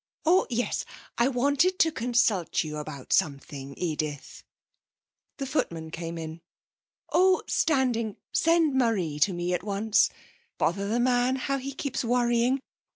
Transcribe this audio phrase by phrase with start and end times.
[0.25, 0.83] 'Oh yes.
[1.19, 4.43] I wanted to consult you about something, Edith.'
[5.37, 6.41] The footman came in.
[7.13, 10.09] 'Oh, Standing, send Marie to me at once....
[10.57, 12.61] Bother the man, how he keeps worrying!